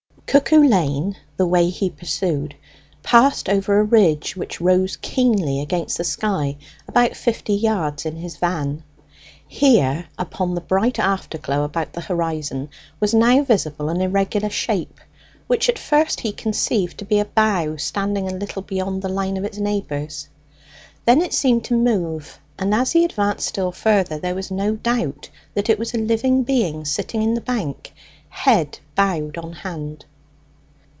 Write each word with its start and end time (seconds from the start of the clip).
Cuckoo 0.31 0.65
Lane, 0.65 1.17
the 1.35 1.45
way 1.45 1.69
he 1.69 1.89
pursued, 1.89 2.55
passed 3.03 3.49
over 3.49 3.81
a 3.81 3.83
ridge 3.83 4.37
which 4.37 4.61
rose 4.61 4.95
keenly 5.01 5.59
against 5.59 5.97
the 5.97 6.05
sky 6.05 6.55
about 6.87 7.17
fifty 7.17 7.53
yards 7.53 8.05
in 8.05 8.15
his 8.15 8.37
van. 8.37 8.81
Here, 9.45 10.07
upon 10.17 10.55
the 10.55 10.61
bright 10.61 10.97
after 10.99 11.37
glow 11.37 11.65
about 11.65 11.91
the 11.91 11.99
horizon, 11.99 12.69
was 13.01 13.13
now 13.13 13.43
visible 13.43 13.89
an 13.89 13.99
irregular 13.99 14.49
shape, 14.49 15.01
which 15.47 15.67
at 15.67 15.77
first 15.77 16.21
he 16.21 16.31
conceived 16.31 16.97
to 16.99 17.03
be 17.03 17.19
a 17.19 17.25
bough 17.25 17.75
standing 17.75 18.29
a 18.29 18.33
little 18.33 18.61
beyond 18.61 19.01
the 19.01 19.09
line 19.09 19.35
of 19.35 19.43
its 19.43 19.57
neighbours. 19.57 20.29
Then 21.03 21.19
it 21.21 21.33
seemed 21.33 21.65
to 21.65 21.73
move, 21.75 22.39
and, 22.57 22.73
as 22.73 22.93
he 22.93 23.03
advanced 23.03 23.49
still 23.49 23.73
further, 23.73 24.17
there 24.17 24.35
was 24.35 24.49
no 24.49 24.77
doubt 24.77 25.29
that 25.55 25.69
it 25.69 25.77
was 25.77 25.93
a 25.93 25.97
living 25.97 26.43
being 26.43 26.85
sitting 26.85 27.21
in 27.21 27.33
the 27.33 27.41
bank, 27.41 27.91
head 28.29 28.79
bowed 28.95 29.37
on 29.37 29.51
hand. 29.51 30.05